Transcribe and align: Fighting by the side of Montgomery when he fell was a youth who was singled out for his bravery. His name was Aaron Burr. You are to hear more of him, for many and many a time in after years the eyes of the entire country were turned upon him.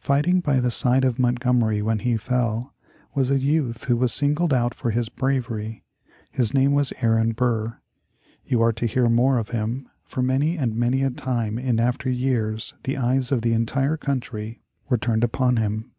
Fighting 0.00 0.40
by 0.40 0.58
the 0.58 0.72
side 0.72 1.04
of 1.04 1.20
Montgomery 1.20 1.82
when 1.82 2.00
he 2.00 2.16
fell 2.16 2.74
was 3.14 3.30
a 3.30 3.38
youth 3.38 3.84
who 3.84 3.96
was 3.96 4.12
singled 4.12 4.52
out 4.52 4.74
for 4.74 4.90
his 4.90 5.08
bravery. 5.08 5.84
His 6.32 6.52
name 6.52 6.72
was 6.72 6.92
Aaron 7.00 7.30
Burr. 7.30 7.78
You 8.44 8.60
are 8.60 8.72
to 8.72 8.86
hear 8.86 9.08
more 9.08 9.38
of 9.38 9.50
him, 9.50 9.88
for 10.02 10.20
many 10.20 10.58
and 10.58 10.74
many 10.74 11.04
a 11.04 11.10
time 11.10 11.60
in 11.60 11.78
after 11.78 12.10
years 12.10 12.74
the 12.82 12.96
eyes 12.96 13.30
of 13.30 13.42
the 13.42 13.52
entire 13.52 13.96
country 13.96 14.64
were 14.88 14.98
turned 14.98 15.22
upon 15.22 15.58
him. 15.58 15.92